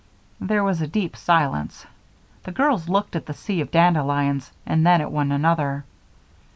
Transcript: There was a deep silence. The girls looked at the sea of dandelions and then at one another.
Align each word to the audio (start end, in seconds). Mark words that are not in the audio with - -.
There 0.39 0.63
was 0.63 0.81
a 0.81 0.87
deep 0.87 1.15
silence. 1.15 1.85
The 2.41 2.51
girls 2.51 2.89
looked 2.89 3.15
at 3.15 3.27
the 3.27 3.35
sea 3.35 3.61
of 3.61 3.69
dandelions 3.69 4.51
and 4.65 4.83
then 4.83 4.99
at 4.99 5.11
one 5.11 5.31
another. 5.31 5.83